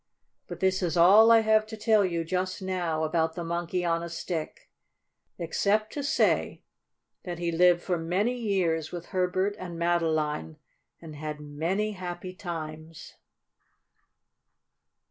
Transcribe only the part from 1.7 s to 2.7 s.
tell you just